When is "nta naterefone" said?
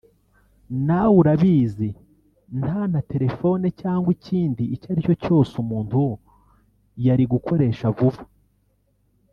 2.61-3.65